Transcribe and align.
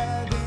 had 0.00 0.39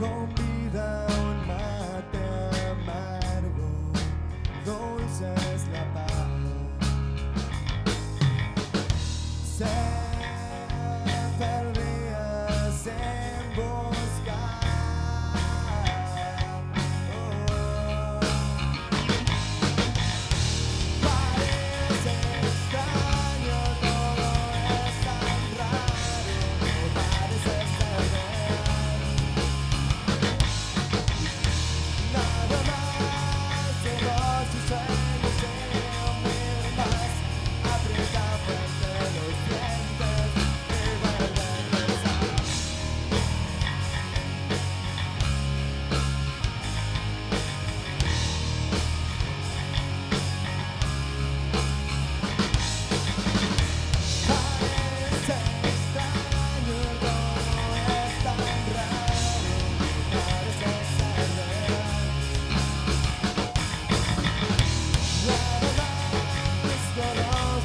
home 0.00 0.39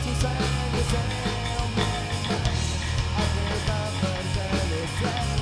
I've 0.07 0.21
never 5.01 5.34